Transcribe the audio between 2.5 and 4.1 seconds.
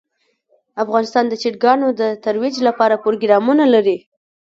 لپاره پروګرامونه لري.